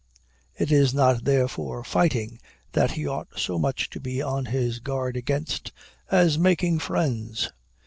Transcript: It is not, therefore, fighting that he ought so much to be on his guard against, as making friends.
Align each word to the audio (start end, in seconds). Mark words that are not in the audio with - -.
It 0.57 0.71
is 0.71 0.95
not, 0.95 1.25
therefore, 1.25 1.83
fighting 1.83 2.39
that 2.71 2.93
he 2.93 3.05
ought 3.05 3.37
so 3.37 3.59
much 3.59 3.87
to 3.91 3.99
be 3.99 4.19
on 4.19 4.45
his 4.45 4.79
guard 4.79 5.15
against, 5.15 5.71
as 6.09 6.39
making 6.39 6.79
friends. 6.79 7.51